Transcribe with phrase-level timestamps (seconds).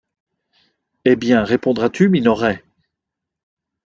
[1.05, 1.15] Eh!
[1.15, 2.63] bien, répondras-tu, Minoret?